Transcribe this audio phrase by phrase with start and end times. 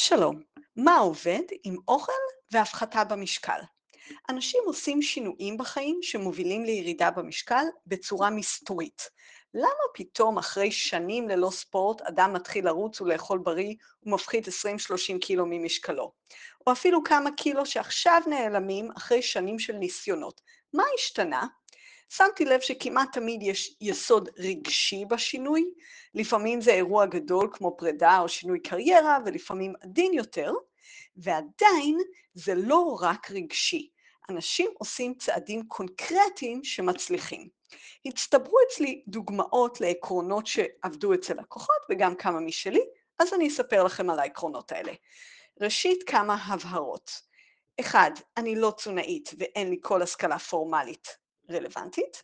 [0.00, 0.40] שלום,
[0.76, 2.12] מה עובד עם אוכל
[2.52, 3.60] והפחתה במשקל?
[4.30, 9.02] אנשים עושים שינויים בחיים שמובילים לירידה במשקל בצורה מסתורית.
[9.54, 14.50] למה פתאום אחרי שנים ללא ספורט אדם מתחיל לרוץ ולאכול בריא ומפחית 20-30
[15.20, 16.12] קילו ממשקלו?
[16.66, 20.40] או אפילו כמה קילו שעכשיו נעלמים אחרי שנים של ניסיונות.
[20.74, 21.46] מה השתנה?
[22.08, 25.70] שמתי לב שכמעט תמיד יש יסוד רגשי בשינוי,
[26.14, 30.52] לפעמים זה אירוע גדול כמו פרידה או שינוי קריירה, ולפעמים עדין יותר,
[31.16, 31.98] ועדיין
[32.34, 33.90] זה לא רק רגשי.
[34.30, 37.48] אנשים עושים צעדים קונקרטיים שמצליחים.
[38.06, 42.82] הצטברו אצלי דוגמאות לעקרונות שעבדו אצל לקוחות וגם כמה משלי,
[43.18, 44.92] אז אני אספר לכם על העקרונות האלה.
[45.60, 47.10] ראשית, כמה הבהרות.
[47.80, 51.18] אחד, אני לא תזונאית ואין לי כל השכלה פורמלית
[51.50, 52.22] רלוונטית.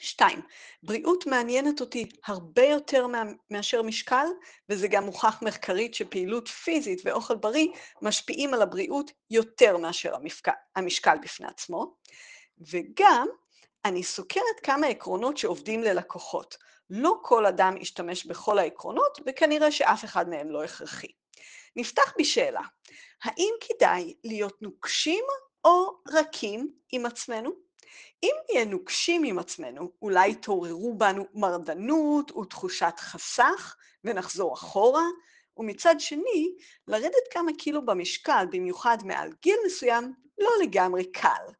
[0.00, 0.40] שתיים,
[0.82, 3.06] בריאות מעניינת אותי הרבה יותר
[3.50, 4.26] מאשר משקל,
[4.68, 7.66] וזה גם מוכח מחקרית שפעילות פיזית ואוכל בריא
[8.02, 10.14] משפיעים על הבריאות יותר מאשר
[10.76, 11.94] המשקל בפני עצמו.
[12.58, 13.28] וגם,
[13.84, 16.56] אני סוקרת כמה עקרונות שעובדים ללקוחות.
[16.90, 21.12] לא כל אדם ישתמש בכל העקרונות, וכנראה שאף אחד מהם לא הכרחי.
[21.76, 22.60] נפתח בשאלה,
[23.24, 25.24] האם כדאי להיות נוקשים
[25.64, 27.67] או רכים עם עצמנו?
[28.22, 35.04] אם נהיה נוקשים עם עצמנו, אולי יתעוררו בנו מרדנות ותחושת חסך ונחזור אחורה,
[35.56, 36.54] ומצד שני,
[36.88, 41.52] לרדת כמה קילו במשקל, במיוחד מעל גיל מסוים, לא לגמרי קל.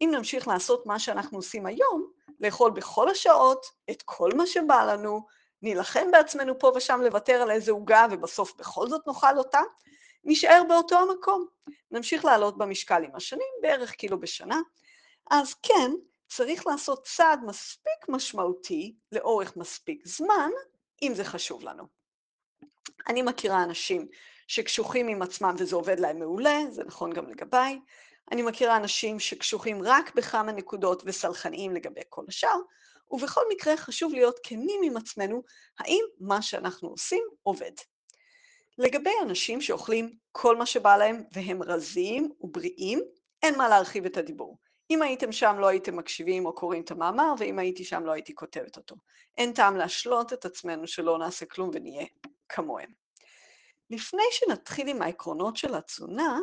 [0.00, 5.26] אם נמשיך לעשות מה שאנחנו עושים היום, לאכול בכל השעות, את כל מה שבא לנו,
[5.62, 9.60] נילחם בעצמנו פה ושם לוותר על איזה עוגה ובסוף בכל זאת נאכל אותה,
[10.24, 11.46] נשאר באותו המקום.
[11.90, 14.60] נמשיך לעלות במשקל עם השנים, בערך קילו בשנה,
[15.30, 15.90] אז כן,
[16.28, 20.50] צריך לעשות צעד מספיק משמעותי לאורך מספיק זמן,
[21.02, 21.84] אם זה חשוב לנו.
[23.08, 24.08] אני מכירה אנשים
[24.48, 27.80] שקשוחים עם עצמם וזה עובד להם מעולה, זה נכון גם לגביי.
[28.32, 32.58] אני מכירה אנשים שקשוחים רק בכמה נקודות וסלחניים לגבי כל השאר,
[33.10, 35.42] ובכל מקרה חשוב להיות כנים עם עצמנו,
[35.78, 37.72] האם מה שאנחנו עושים עובד.
[38.78, 43.00] לגבי אנשים שאוכלים כל מה שבא להם והם רזים ובריאים,
[43.42, 44.58] אין מה להרחיב את הדיבור.
[44.90, 48.34] אם הייתם שם לא הייתם מקשיבים או קוראים את המאמר, ואם הייתי שם לא הייתי
[48.34, 48.96] כותבת אותו.
[49.36, 52.06] אין טעם להשלות את עצמנו שלא נעשה כלום ונהיה
[52.48, 52.90] כמוהם.
[53.90, 56.38] לפני שנתחיל עם העקרונות של התזונה,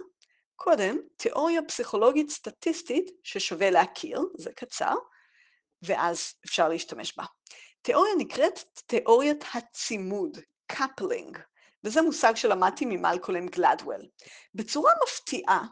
[0.55, 4.95] קודם תיאוריה פסיכולוגית סטטיסטית ששווה להכיר, זה קצר,
[5.81, 7.23] ואז אפשר להשתמש בה.
[7.81, 11.37] תיאוריה נקראת תיאוריית הצימוד, קפלינג,
[11.83, 14.01] וזה מושג שלמדתי ממלקולם גלדוול.
[14.55, 15.65] בצורה מפתיעה,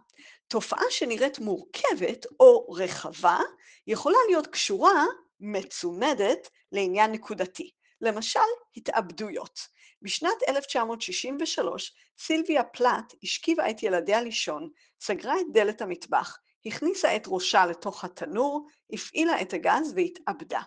[0.53, 3.39] תופעה שנראית מורכבת או רחבה
[3.87, 5.05] יכולה להיות קשורה,
[5.39, 7.71] מצומדת, לעניין נקודתי.
[8.01, 8.39] למשל,
[8.77, 9.59] התאבדויות.
[10.01, 14.69] בשנת 1963 סילביה פלט השכיבה את ילדיה לישון,
[15.01, 20.61] סגרה את דלת המטבח, הכניסה את ראשה לתוך התנור, הפעילה את הגז והתאבדה.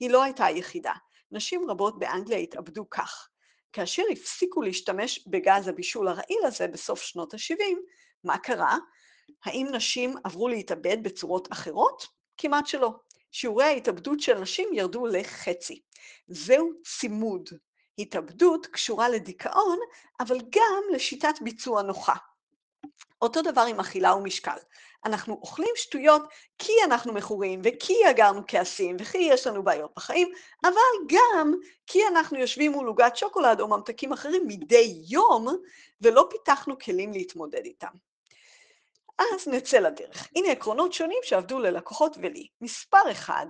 [0.00, 0.92] היא לא הייתה היחידה.
[1.30, 3.28] נשים רבות באנגליה התאבדו כך.
[3.72, 7.76] כאשר הפסיקו להשתמש בגז הבישול הרעיל הזה בסוף שנות ה-70,
[8.24, 8.78] מה קרה?
[9.44, 12.06] האם נשים עברו להתאבד בצורות אחרות?
[12.36, 12.90] כמעט שלא.
[13.32, 15.80] שיעורי ההתאבדות של נשים ירדו לחצי.
[16.28, 17.48] זהו צימוד.
[17.98, 19.78] התאבדות קשורה לדיכאון,
[20.20, 22.14] אבל גם לשיטת ביצוע נוחה.
[23.22, 24.56] אותו דבר עם אכילה ומשקל.
[25.04, 26.22] אנחנו אוכלים שטויות
[26.58, 30.32] כי אנחנו מכורים, וכי אגרנו כעסים, וכי יש לנו בעיות בחיים,
[30.64, 31.54] אבל גם
[31.86, 35.46] כי אנחנו יושבים מול עוגת שוקולד או ממתקים אחרים מדי יום,
[36.00, 38.07] ולא פיתחנו כלים להתמודד איתם.
[39.18, 40.28] אז נצא לדרך.
[40.36, 42.48] הנה עקרונות שונים שעבדו ללקוחות ולי.
[42.60, 43.46] מספר אחד,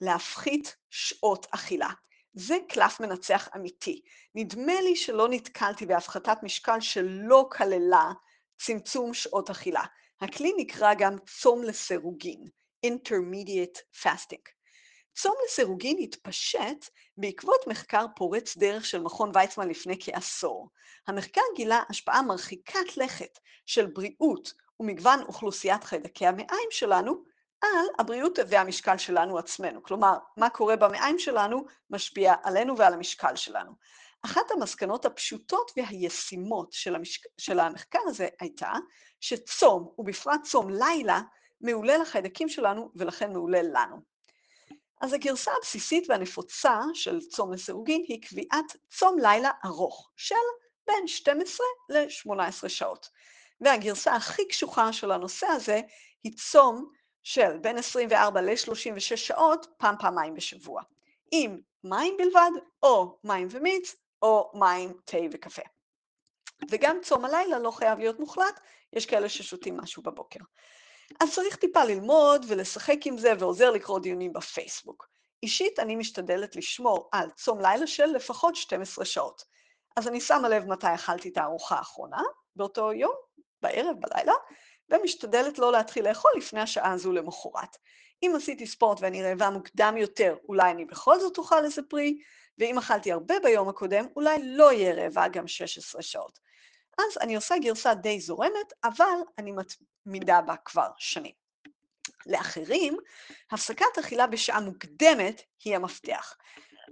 [0.00, 1.90] להפחית שעות אכילה.
[2.34, 4.02] זה קלף מנצח אמיתי.
[4.34, 8.12] נדמה לי שלא נתקלתי בהפחתת משקל שלא כללה
[8.58, 9.82] צמצום שעות אכילה.
[10.20, 12.44] הכלי נקרא גם צום לסירוגין,
[12.86, 14.50] intermediate fasting.
[15.14, 20.70] צום לסירוגין התפשט בעקבות מחקר פורץ דרך של מכון ויצמן לפני כעשור.
[21.06, 24.52] המחקר גילה השפעה מרחיקת לכת של בריאות
[24.82, 27.22] ומגוון אוכלוסיית חיידקי המעיים שלנו
[27.62, 29.82] על הבריאות והמשקל שלנו עצמנו.
[29.82, 33.72] כלומר, מה קורה במעיים שלנו משפיע עלינו ועל המשקל שלנו.
[34.22, 37.20] אחת המסקנות הפשוטות והישימות של, המשק...
[37.38, 38.72] של המחקר הזה הייתה
[39.20, 41.20] שצום, ובפרט צום לילה,
[41.60, 43.96] מעולה לחיידקים שלנו ולכן מעולה לנו.
[45.00, 50.34] אז הגרסה הבסיסית והנפוצה של צום לסירוגין היא קביעת צום לילה ארוך של
[50.86, 53.08] בין 12 ל-18 שעות.
[53.62, 55.80] והגרסה הכי קשוחה של הנושא הזה
[56.24, 56.92] היא צום
[57.22, 60.82] של בין 24 ל-36 שעות, פעם פעמיים בשבוע,
[61.30, 62.50] עם מים בלבד,
[62.82, 65.62] או מים ומיץ, או מים, תה וקפה.
[66.70, 68.60] וגם צום הלילה לא חייב להיות מוחלט,
[68.92, 70.40] יש כאלה ששותים משהו בבוקר.
[71.20, 75.08] אז צריך טיפה ללמוד ולשחק עם זה, ועוזר לקרוא דיונים בפייסבוק.
[75.42, 79.44] אישית, אני משתדלת לשמור על צום לילה של לפחות 12 שעות.
[79.96, 82.22] אז אני שמה לב מתי אכלתי את הארוחה האחרונה,
[82.56, 83.14] באותו יום,
[83.62, 84.32] בערב, בלילה,
[84.90, 87.76] ומשתדלת לא להתחיל לאכול לפני השעה הזו למחרת.
[88.22, 92.18] אם עשיתי ספורט ואני רעבה מוקדם יותר, אולי אני בכל זאת אוכל איזה פרי,
[92.58, 96.38] ואם אכלתי הרבה ביום הקודם, אולי לא יהיה רעבה גם 16 שעות.
[96.98, 101.32] אז אני עושה גרסה די זורמת, אבל אני מתמידה בה כבר שנים.
[102.26, 102.96] לאחרים,
[103.50, 106.36] הפסקת אכילה בשעה מוקדמת היא המפתח.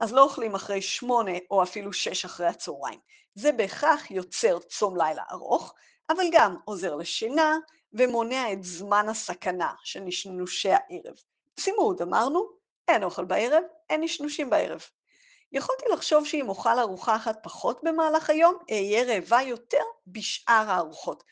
[0.00, 2.98] אז לא אוכלים אחרי שמונה או אפילו שש אחרי הצהריים.
[3.34, 5.74] זה בהכרח יוצר צום לילה ארוך,
[6.10, 7.56] אבל גם עוזר לשינה
[7.92, 11.14] ומונע את זמן הסכנה של נשנושי הערב.
[11.60, 12.48] צימוד, אמרנו,
[12.88, 14.84] אין אוכל בערב, אין נשנושים בערב.
[15.52, 21.24] יכולתי לחשוב שאם אוכל ארוחה אחת פחות במהלך היום, אהיה רעבה יותר בשאר הארוחות.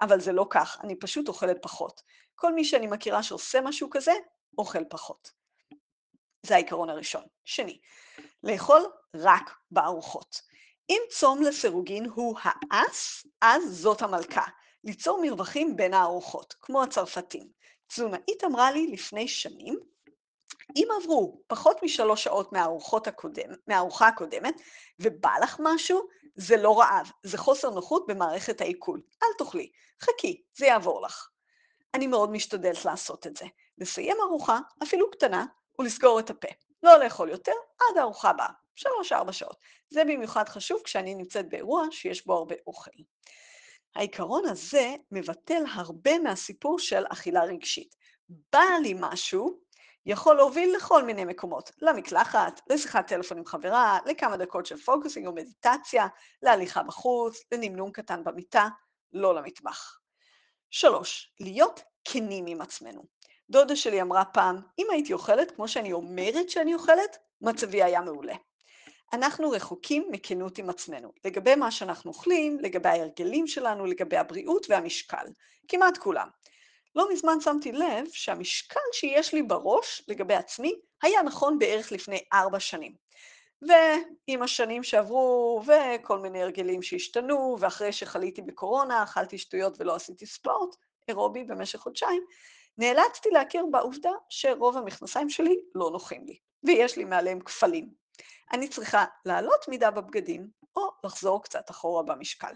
[0.00, 2.02] אבל זה לא כך, אני פשוט אוכלת פחות.
[2.34, 4.12] כל מי שאני מכירה שעושה משהו כזה,
[4.58, 5.30] אוכל פחות.
[6.42, 7.22] זה העיקרון הראשון.
[7.44, 7.78] שני,
[8.42, 8.82] לאכול
[9.14, 10.40] רק בארוחות.
[10.90, 14.44] אם צום לסירוגין הוא האס, אז זאת המלכה.
[14.84, 17.48] ליצור מרווחים בין הארוחות, כמו הצרפתים.
[17.86, 19.78] תזונאית אמרה לי לפני שנים,
[20.76, 22.52] אם עברו פחות משלוש שעות
[23.06, 24.54] הקודם, מהארוחה הקודמת,
[25.00, 29.02] ובא לך משהו, זה לא רעב, זה חוסר נוחות במערכת העיכול.
[29.22, 31.28] אל תאכלי, חכי, זה יעבור לך.
[31.94, 33.46] אני מאוד משתדלת לעשות את זה.
[33.78, 35.46] לסיים ארוחה, אפילו קטנה,
[35.78, 36.48] ולסגור את הפה.
[36.82, 39.56] לא לאכול יותר עד הארוחה הבאה, שלוש-ארבע שעות.
[39.90, 42.90] זה במיוחד חשוב כשאני נמצאת באירוע שיש בו הרבה אוכל.
[43.94, 47.94] העיקרון הזה מבטל הרבה מהסיפור של אכילה רגשית.
[48.52, 49.60] בא לי משהו,
[50.06, 55.34] יכול להוביל לכל מיני מקומות, למקלחת, לשיחת טלפון עם חברה, לכמה דקות של פוקוסינג או
[55.34, 56.06] מדיטציה,
[56.42, 58.68] להליכה בחוץ, לנמנום קטן במיטה,
[59.12, 59.98] לא למטבח.
[60.70, 63.04] שלוש, להיות כנים עם עצמנו.
[63.50, 68.34] דודה שלי אמרה פעם, אם הייתי אוכלת כמו שאני אומרת שאני אוכלת, מצבי היה מעולה.
[69.16, 75.26] אנחנו רחוקים מכנות עם עצמנו, לגבי מה שאנחנו אוכלים, לגבי ההרגלים שלנו, לגבי הבריאות והמשקל.
[75.68, 76.28] כמעט כולם.
[76.96, 80.72] לא מזמן שמתי לב שהמשקל שיש לי בראש לגבי עצמי
[81.02, 82.94] היה נכון בערך לפני ארבע שנים.
[83.62, 90.76] ועם השנים שעברו, וכל מיני הרגלים שהשתנו, ואחרי שחליתי בקורונה, אכלתי שטויות ולא עשיתי ספורט,
[91.08, 92.22] אירובי במשך חודשיים,
[92.78, 98.05] נאלצתי להכיר בעובדה שרוב המכנסיים שלי לא נוחים לי, ויש לי מעליהם כפלים.
[98.52, 102.52] אני צריכה לעלות מידה בבגדים, או לחזור קצת אחורה במשקל.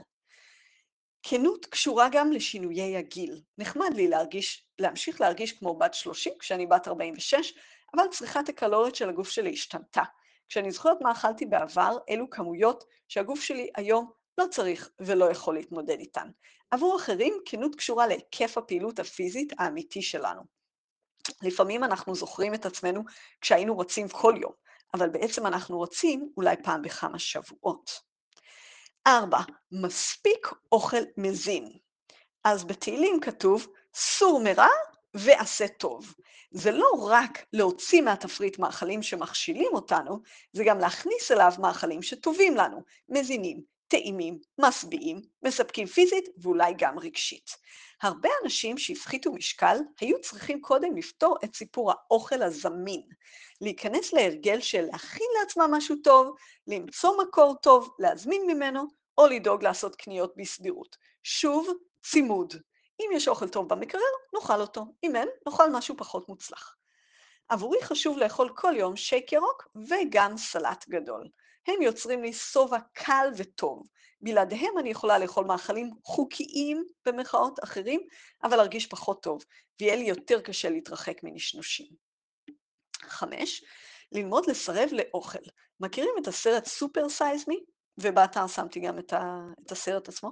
[1.22, 3.40] כנות קשורה גם לשינויי הגיל.
[3.58, 7.54] נחמד לי להרגיש, להמשיך להרגיש כמו בת 30 כשאני בת 46,
[7.94, 10.02] אבל צריכת הקלוריות של הגוף שלי השתנתה.
[10.48, 15.98] כשאני זוכרת מה אכלתי בעבר, אלו כמויות שהגוף שלי היום לא צריך ולא יכול להתמודד
[15.98, 16.28] איתן.
[16.70, 20.42] עבור אחרים, כנות קשורה להיקף הפעילות הפיזית האמיתי שלנו.
[21.42, 23.02] לפעמים אנחנו זוכרים את עצמנו
[23.40, 24.52] כשהיינו רוצים כל יום,
[24.94, 27.90] אבל בעצם אנחנו רוצים אולי פעם בכמה שבועות.
[29.06, 29.40] ארבע,
[29.72, 31.72] מספיק אוכל מזין.
[32.44, 34.68] אז בתהילים כתוב, סור מרע
[35.14, 36.14] ועשה טוב.
[36.50, 40.20] זה לא רק להוציא מהתפריט מאכלים שמכשילים אותנו,
[40.52, 47.50] זה גם להכניס אליו מאכלים שטובים לנו, מזינים, טעימים, משביעים, מספקים פיזית ואולי גם רגשית.
[48.02, 53.02] הרבה אנשים שהפחיתו משקל היו צריכים קודם לפתור את סיפור האוכל הזמין,
[53.60, 58.82] להיכנס להרגל של להכין לעצמם משהו טוב, למצוא מקור טוב, להזמין ממנו,
[59.18, 60.96] או לדאוג לעשות קניות בסבירות.
[61.22, 61.68] שוב,
[62.02, 62.54] צימוד.
[63.00, 64.00] אם יש אוכל טוב במקרר,
[64.34, 64.84] נאכל אותו.
[65.04, 66.76] אם אין, נאכל משהו פחות מוצלח.
[67.48, 71.28] עבורי חשוב לאכול כל יום שייק ירוק וגם סלט גדול.
[71.66, 73.86] הם יוצרים לי שובע קל וטוב.
[74.20, 78.00] בלעדיהם אני יכולה לאכול מאכלים חוקיים, במרכאות אחרים,
[78.42, 79.44] אבל להרגיש פחות טוב,
[79.80, 81.86] ויהיה לי יותר קשה להתרחק מנשנושים.
[83.02, 83.64] חמש,
[84.12, 85.38] ללמוד לסרב לאוכל.
[85.80, 87.60] מכירים את הסרט Super Size Me?
[87.98, 90.30] ובאתר שמתי גם את, ה, את הסרט עצמו.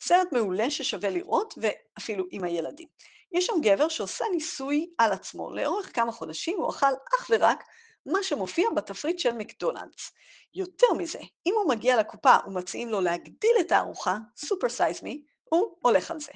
[0.00, 2.88] סרט מעולה ששווה לראות, ואפילו עם הילדים.
[3.32, 5.50] יש שם גבר שעושה ניסוי על עצמו.
[5.50, 7.64] לאורך כמה חודשים הוא אכל אך ורק
[8.06, 10.12] מה שמופיע בתפריט של מקדונלדס.
[10.54, 15.76] יותר מזה, אם הוא מגיע לקופה ומציעים לו להגדיל את הארוחה, super size me, הוא
[15.80, 16.32] הולך על זה.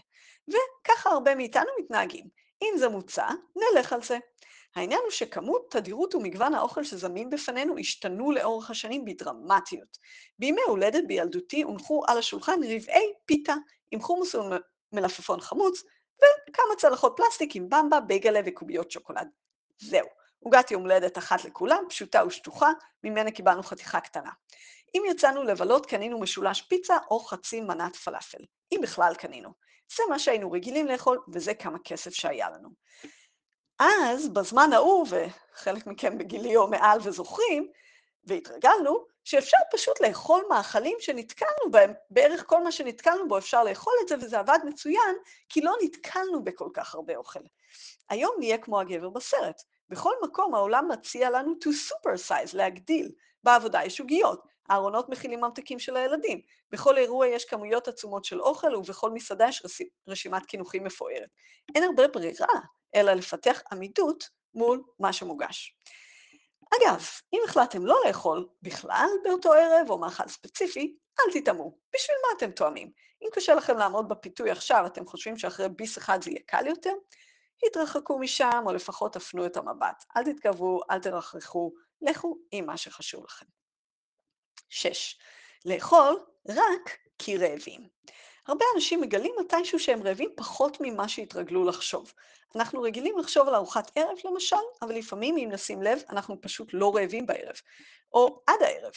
[0.49, 2.27] וככה הרבה מאיתנו מתנהגים.
[2.63, 4.19] אם זה מוצע, נלך על זה.
[4.77, 9.99] העניין הוא שכמות, תדירות ומגוון האוכל שזמין בפנינו השתנו לאורך השנים בדרמטיות.
[10.39, 13.55] בימי הולדת בילדותי הונחו על השולחן רבעי פיתה
[13.91, 14.35] עם חומוס
[14.93, 15.83] ומלפפון חמוץ,
[16.17, 19.29] וכמה צלחות פלסטיק עם במבה, בייגלה וקוביות שוקולד.
[19.79, 20.20] זהו.
[20.41, 22.71] עוגת יום הולדת אחת לכולם, פשוטה ושטוחה,
[23.05, 24.31] ממנה קיבלנו חתיכה קטנה.
[24.95, 28.45] אם יצאנו לבלות, קנינו משולש פיצה או חצי מנת פלאפל.
[28.73, 29.51] אם בכלל קנינו.
[29.97, 32.69] זה מה שהיינו רגילים לאכול, וזה כמה כסף שהיה לנו.
[33.79, 37.69] אז, בזמן ההוא, וחלק מכם בגילי או מעל וזוכרים,
[38.25, 44.09] והתרגלנו, שאפשר פשוט לאכול מאכלים שנתקלנו בהם, בערך כל מה שנתקלנו בו אפשר לאכול את
[44.09, 45.17] זה, וזה עבד מצוין,
[45.49, 47.41] כי לא נתקלנו בכל כך הרבה אוכל.
[48.09, 49.63] היום נהיה כמו הגבר בסרט.
[49.91, 53.13] בכל מקום העולם מציע לנו to supersize, להגדיל.
[53.45, 58.77] בעבודה יש עוגיות, הארונות מכילים ממתקים של הילדים, בכל אירוע יש כמויות עצומות של אוכל,
[58.77, 59.63] ובכל מסעדה יש
[60.09, 61.29] רשימת קינוחים מפוארת.
[61.75, 62.47] אין הרבה ברירה,
[62.95, 65.77] אלא לפתח עמידות מול מה שמוגש.
[66.75, 71.79] אגב, אם החלטתם לא לאכול בכלל באותו ערב או מאכל ספציפי, אל תטעמו.
[71.95, 72.91] בשביל מה אתם טועמים?
[73.23, 76.93] אם קשה לכם לעמוד בפיתוי עכשיו, אתם חושבים שאחרי ביס אחד זה יהיה קל יותר?
[77.67, 80.05] התרחקו משם, או לפחות תפנו את המבט.
[80.17, 83.47] אל תתקרבו, אל תרחכו, לכו עם מה שחשוב לכם.
[84.69, 85.19] שש,
[85.65, 87.89] לאכול רק כי רעבים.
[88.47, 92.13] הרבה אנשים מגלים מתישהו שהם רעבים פחות ממה שהתרגלו לחשוב.
[92.57, 96.97] אנחנו רגילים לחשוב על ארוחת ערב למשל, אבל לפעמים אם נשים לב, אנחנו פשוט לא
[96.97, 97.55] רעבים בערב,
[98.13, 98.93] או עד הערב,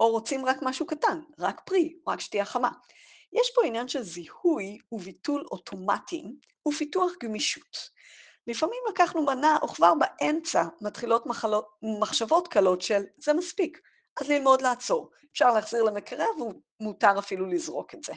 [0.00, 2.70] או רוצים רק משהו קטן, רק פרי, רק שתייה חמה.
[3.32, 6.36] יש פה עניין של זיהוי וביטול אוטומטיים
[6.68, 7.90] ופיתוח גמישות.
[8.46, 11.68] לפעמים לקחנו מנה, או כבר באמצע מתחילות מחלות,
[12.00, 13.80] מחשבות קלות של זה מספיק,
[14.20, 15.10] אז ללמוד לעצור.
[15.32, 16.28] אפשר להחזיר למקרר
[16.80, 18.12] ומותר אפילו לזרוק את זה.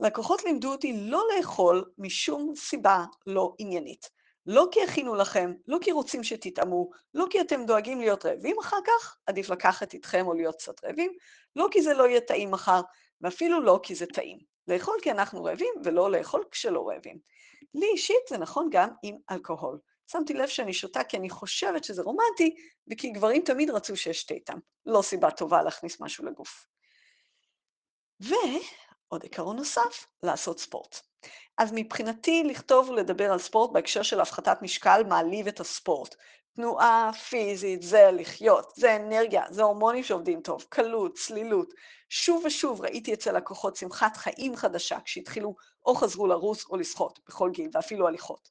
[0.00, 4.10] לקוחות לימדו אותי לא לאכול משום סיבה לא עניינית.
[4.46, 8.76] לא כי הכינו לכם, לא כי רוצים שתטעמו, לא כי אתם דואגים להיות רעבים אחר
[8.86, 11.12] כך, עדיף לקחת איתכם או להיות קצת רעבים,
[11.56, 12.80] לא כי זה לא יהיה טעים מחר,
[13.20, 14.38] ואפילו לא כי זה טעים.
[14.68, 17.18] לאכול כי אנחנו רעבים, ולא לאכול כשלא רעבים.
[17.74, 19.78] לי אישית זה נכון גם עם אלכוהול.
[20.10, 22.56] שמתי לב שאני שותה כי אני חושבת שזה רומנטי,
[22.90, 24.58] וכי גברים תמיד רצו שאשתה איתם.
[24.86, 26.66] לא סיבה טובה להכניס משהו לגוף.
[28.20, 31.00] ועוד עיקרון נוסף, לעשות ספורט.
[31.58, 36.14] אז מבחינתי, לכתוב ולדבר על ספורט בהקשר של הפחתת משקל מעליב את הספורט.
[36.56, 41.74] תנועה פיזית, זה לחיות, זה אנרגיה, זה הורמונים שעובדים טוב, קלות, צלילות.
[42.08, 45.54] שוב ושוב ראיתי אצל לקוחות שמחת חיים חדשה כשהתחילו
[45.86, 48.48] או חזרו לרוס או לשחות, בכל גיל, ואפילו הליכות.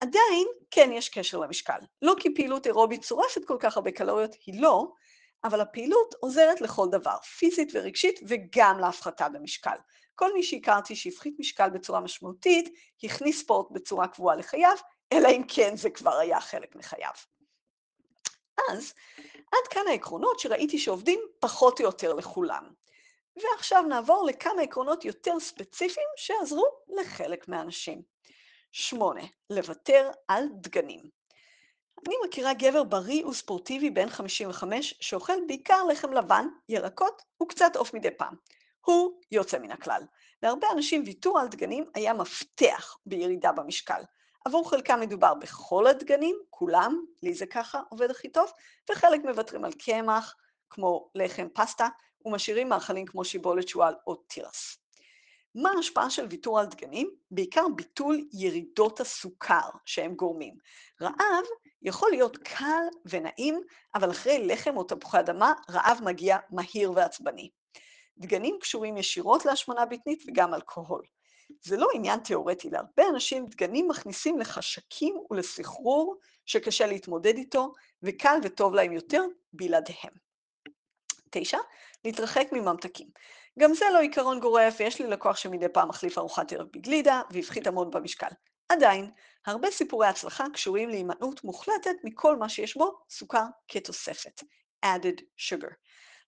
[0.00, 1.78] עדיין, כן יש קשר למשקל.
[2.02, 4.92] לא כי פעילות אירובית צורפת כל כך הרבה קלוריות, היא לא,
[5.44, 9.76] אבל הפעילות עוזרת לכל דבר, פיזית ורגשית וגם להפחתה במשקל.
[10.14, 12.74] כל מי שהכרתי שהפחית משקל בצורה משמעותית,
[13.04, 14.76] הכניס ספורט בצורה קבועה לחייו,
[15.12, 17.12] אלא אם כן זה כבר היה חלק מחייו.
[18.70, 18.94] אז
[19.52, 22.72] עד כאן העקרונות שראיתי שעובדים פחות או יותר לכולם.
[23.36, 28.02] ועכשיו נעבור לכמה עקרונות יותר ספציפיים שעזרו לחלק מהאנשים.
[28.72, 31.00] שמונה, לוותר על דגנים.
[32.06, 38.10] אני מכירה גבר בריא וספורטיבי בן 55 שאוכל בעיקר לחם לבן, ירקות וקצת עוף מדי
[38.10, 38.34] פעם.
[38.80, 40.02] הוא יוצא מן הכלל.
[40.42, 44.02] להרבה אנשים ויתור על דגנים היה מפתח בירידה במשקל.
[44.44, 48.50] עבור חלקם מדובר בכל הדגנים, כולם, לי זה ככה עובד הכי טוב,
[48.90, 50.36] וחלק מוותרים על קמח,
[50.70, 51.88] כמו לחם פסטה,
[52.24, 54.76] ומשאירים מאכלים כמו שיבולת שועל או תירס.
[55.54, 57.10] מה ההשפעה של ויתור על דגנים?
[57.30, 60.54] בעיקר ביטול ירידות הסוכר שהם גורמים.
[61.02, 61.44] רעב
[61.82, 63.60] יכול להיות קל ונעים,
[63.94, 67.50] אבל אחרי לחם או תפוחי אדמה, רעב מגיע מהיר ועצבני.
[68.18, 71.02] דגנים קשורים ישירות להשמנה בטנית וגם אלכוהול.
[71.62, 76.16] זה לא עניין תיאורטי, להרבה אנשים דגנים מכניסים לחשקים ולסחרור
[76.46, 80.12] שקשה להתמודד איתו, וקל וטוב להם יותר בלעדיהם.
[81.30, 81.58] תשע,
[82.04, 83.08] להתרחק מממתקים.
[83.58, 87.66] גם זה לא עיקרון גורף, ויש לי לקוח שמדי פעם מחליף ארוחת ערב בגלידה, והפחית
[87.66, 88.28] המון במשקל.
[88.68, 89.10] עדיין,
[89.46, 94.42] הרבה סיפורי הצלחה קשורים להימנעות מוחלטת מכל מה שיש בו סוכר כתוספת,
[94.84, 95.72] added sugar.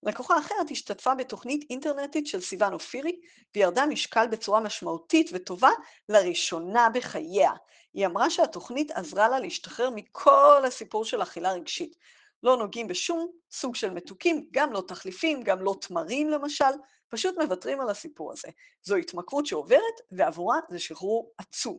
[0.02, 3.20] לקוחה אחרת השתתפה בתוכנית אינטרנטית של סיוון אופירי,
[3.54, 5.70] וירדה משקל בצורה משמעותית וטובה
[6.08, 7.52] לראשונה בחייה.
[7.94, 11.96] היא אמרה שהתוכנית עזרה לה להשתחרר מכל הסיפור של אכילה רגשית.
[12.42, 16.64] לא נוגעים בשום סוג של מתוקים, גם לא תחליפים, גם לא תמרים למשל,
[17.08, 18.48] פשוט מוותרים על הסיפור הזה.
[18.82, 21.78] זו התמכרות שעוברת, ועבורה זה שחרור עצום.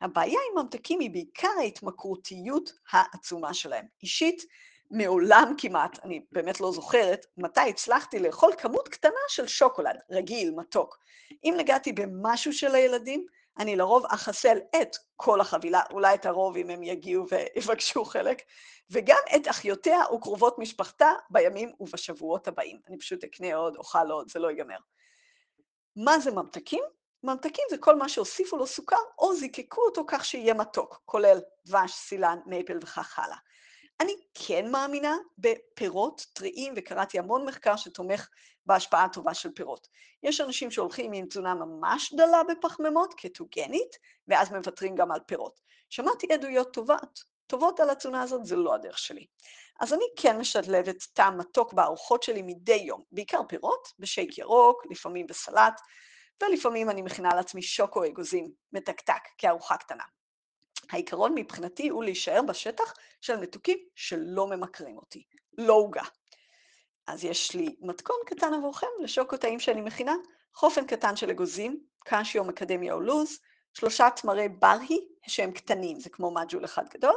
[0.00, 3.86] הבעיה עם ממתקים היא בעיקר ההתמכרותיות העצומה שלהם.
[4.02, 4.42] אישית,
[4.90, 10.98] מעולם כמעט, אני באמת לא זוכרת, מתי הצלחתי לאכול כמות קטנה של שוקולד, רגיל, מתוק.
[11.44, 13.26] אם נגעתי במשהו של הילדים,
[13.58, 18.42] אני לרוב אחסל את כל החבילה, אולי את הרוב אם הם יגיעו ויבקשו חלק,
[18.90, 22.80] וגם את אחיותיה וקרובות משפחתה בימים ובשבועות הבאים.
[22.88, 24.78] אני פשוט אקנה עוד, אוכל עוד, זה לא ייגמר.
[25.96, 26.84] מה זה ממתקים?
[27.22, 31.92] ממתקים זה כל מה שהוסיפו לו סוכר או זיקקו אותו כך שיהיה מתוק, כולל דבש,
[31.92, 33.36] סילן, מייפל וכך הלאה.
[34.00, 38.28] אני כן מאמינה בפירות טריים, וקראתי המון מחקר שתומך
[38.66, 39.88] בהשפעה הטובה של פירות.
[40.22, 43.96] יש אנשים שהולכים עם תזונה ממש דלה בפחמימות, קטוגנית,
[44.28, 45.60] ואז מוותרים גם על פירות.
[45.90, 49.26] שמעתי עדויות טובות, טובות על התזונה הזאת, זה לא הדרך שלי.
[49.80, 55.26] אז אני כן משלבת טעם מתוק בארוחות שלי מדי יום, בעיקר פירות, בשייק ירוק, לפעמים
[55.26, 55.80] בסלט,
[56.42, 60.04] ולפעמים אני מכינה לעצמי שוקו אגוזים מתקתק כארוחה קטנה.
[60.90, 65.24] העיקרון מבחינתי הוא להישאר בשטח של מתוקים שלא ממכרים אותי,
[65.58, 66.02] לא עוגה.
[67.06, 70.14] אז יש לי מתכון קטן עבורכם לשוקו טעים שאני מכינה,
[70.54, 73.38] חופן קטן של אגוזים, קשיו, מקדמיה או לוז,
[73.74, 77.14] שלושה תמרי ברי שהם קטנים, זה כמו מג'ול אחד גדול,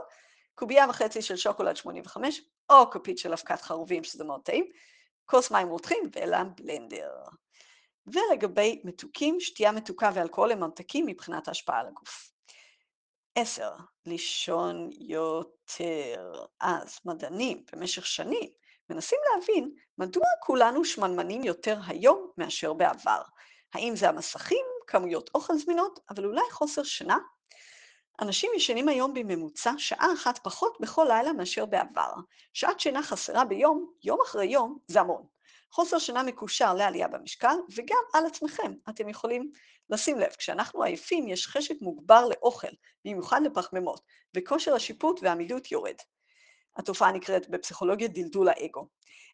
[0.55, 4.65] קובייה וחצי של שוקולד 85, או כפית של אבקת חרובים, שזה מאוד טעים,
[5.25, 7.11] כוס מים רותחים ולבלנדר.
[8.07, 12.32] ולגבי מתוקים, שתייה מתוקה ואלכוהול הם ממתקים מבחינת ההשפעה על הגוף.
[13.35, 13.71] עשר,
[14.05, 16.45] לישון יותר.
[16.59, 18.49] אז מדענים במשך שנים
[18.89, 23.21] מנסים להבין מדוע כולנו שמנמנים יותר היום מאשר בעבר.
[23.73, 27.17] האם זה המסכים, כמויות אוכל זמינות, אבל אולי חוסר שינה?
[28.21, 32.13] אנשים ישנים היום בממוצע שעה אחת פחות בכל לילה מאשר בעבר.
[32.53, 35.25] שעת שינה חסרה ביום, יום אחרי יום, זה המון.
[35.73, 38.73] חוסר שינה מקושר לעלייה במשקל, וגם על עצמכם.
[38.89, 39.51] אתם יכולים
[39.89, 42.67] לשים לב, כשאנחנו עייפים יש חשק מוגבר לאוכל,
[43.05, 44.01] במיוחד לפחמימות,
[44.35, 45.95] וכושר השיפוט והעמידות יורד.
[46.77, 48.87] התופעה נקראת בפסיכולוגיה דלדול האגו.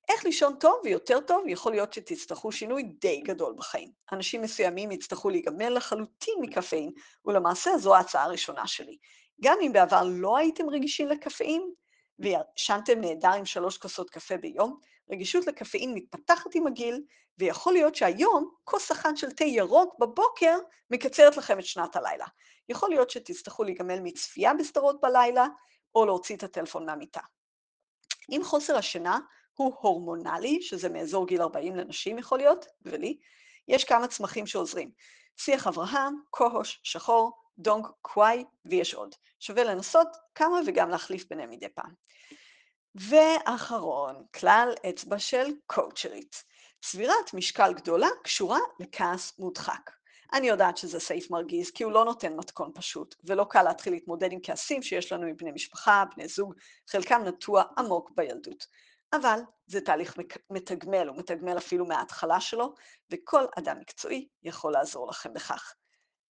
[0.10, 3.92] איך לישון טוב ויותר טוב, יכול להיות שתצטרכו שינוי די גדול בחיים.
[4.12, 6.92] אנשים מסוימים יצטרכו להיגמל לחלוטין מקפאין,
[7.26, 8.98] ולמעשה זו ההצעה הראשונה שלי.
[9.42, 11.72] גם אם בעבר לא הייתם רגישים לקפאין,
[12.20, 14.80] וישנתם נהדר עם שלוש כוסות קפה ביום,
[15.12, 17.04] רגישות לקפאין מתפתחת עם הגיל,
[17.38, 20.58] ויכול להיות שהיום כוס אחת של תה ירוק בבוקר
[20.92, 22.26] מקצרת לכם את שנת הלילה.
[22.70, 25.48] יכול להיות שתצטרכו להיגמל מצפייה בסדרות בלילה,
[25.96, 27.22] או להוציא את הטלפון מהמיטה.
[28.30, 29.20] אם חוסר השינה
[29.54, 33.18] הוא הורמונלי, שזה מאזור גיל 40 לנשים יכול להיות, ולי,
[33.68, 34.92] יש כמה צמחים שעוזרים.
[35.38, 39.16] שיח אברהם, כוהוש, שחור, דונג, קוואי, ויש עוד.
[39.40, 41.94] שווה לנסות כמה וגם להחליף ביניהם מדי פעם.
[43.08, 46.44] ואחרון, כלל אצבע של קואוצ'רית.
[46.82, 49.92] צבירת משקל גדולה קשורה לכעס מודחק.
[50.34, 54.32] אני יודעת שזה סעיף מרגיז, כי הוא לא נותן מתכון פשוט, ולא קל להתחיל להתמודד
[54.32, 56.54] עם כעסים שיש לנו עם בני משפחה, בני זוג,
[56.90, 58.68] חלקם נטוע עמוק בילדות.
[59.14, 60.16] אבל זה תהליך
[60.50, 62.74] מתגמל, הוא מתגמל אפילו מההתחלה שלו,
[63.12, 65.74] וכל אדם מקצועי יכול לעזור לכם בכך.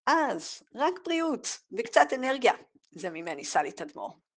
[0.05, 2.53] אז רק בריאות וקצת אנרגיה,
[2.91, 4.28] זה ממני סלי תדמור.